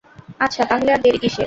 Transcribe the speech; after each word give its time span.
আচ্ছা, 0.39 0.61
তাহলে 0.65 0.89
আর 0.91 0.99
দেরি 1.01 1.17
কিসের? 1.17 1.39